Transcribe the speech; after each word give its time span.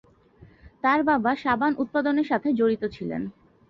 তার 0.83 0.99
বাবা 1.03 1.31
সাবান 1.35 1.73
উৎপাদনের 1.83 2.29
সাথে 2.31 2.49
জড়িত 2.59 2.83
ছিলেন। 2.95 3.21